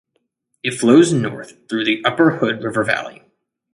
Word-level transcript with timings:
It 0.63 0.73
flows 0.73 1.13
north 1.13 1.69
through 1.69 1.85
the 1.85 2.03
upper 2.03 2.37
Hood 2.37 2.63
River 2.63 2.83
Valley. 2.83 3.21